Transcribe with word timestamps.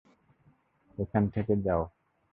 এখান 0.97 1.23
থেকে 1.33 1.53
যাও। 1.65 1.83